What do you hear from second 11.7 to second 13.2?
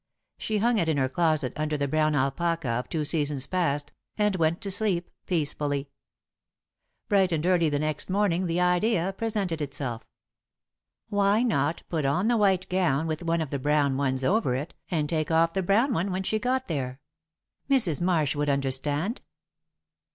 put on the white gown